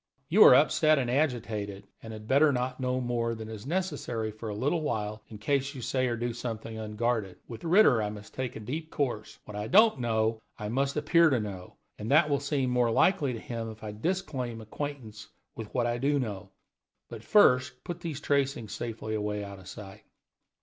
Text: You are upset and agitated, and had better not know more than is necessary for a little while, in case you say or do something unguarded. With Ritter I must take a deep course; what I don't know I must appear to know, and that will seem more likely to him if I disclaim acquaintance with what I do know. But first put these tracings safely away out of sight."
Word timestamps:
You 0.29 0.43
are 0.45 0.55
upset 0.55 0.97
and 0.97 1.11
agitated, 1.11 1.85
and 2.01 2.11
had 2.11 2.27
better 2.27 2.51
not 2.51 2.79
know 2.79 2.99
more 2.99 3.35
than 3.35 3.47
is 3.47 3.67
necessary 3.67 4.31
for 4.31 4.49
a 4.49 4.55
little 4.55 4.81
while, 4.81 5.21
in 5.27 5.37
case 5.37 5.75
you 5.75 5.83
say 5.83 6.07
or 6.07 6.15
do 6.17 6.33
something 6.33 6.75
unguarded. 6.79 7.37
With 7.47 7.63
Ritter 7.63 8.01
I 8.01 8.09
must 8.09 8.33
take 8.33 8.55
a 8.55 8.59
deep 8.59 8.89
course; 8.89 9.37
what 9.45 9.55
I 9.55 9.67
don't 9.67 9.99
know 9.99 10.41
I 10.57 10.69
must 10.69 10.95
appear 10.97 11.29
to 11.29 11.39
know, 11.39 11.75
and 11.99 12.09
that 12.09 12.31
will 12.31 12.39
seem 12.39 12.71
more 12.71 12.89
likely 12.89 13.31
to 13.33 13.39
him 13.39 13.69
if 13.69 13.83
I 13.83 13.91
disclaim 13.91 14.59
acquaintance 14.59 15.27
with 15.55 15.71
what 15.71 15.85
I 15.85 15.99
do 15.99 16.17
know. 16.17 16.49
But 17.07 17.23
first 17.23 17.83
put 17.83 17.99
these 17.99 18.19
tracings 18.19 18.73
safely 18.73 19.13
away 19.13 19.43
out 19.43 19.59
of 19.59 19.67
sight." 19.67 20.01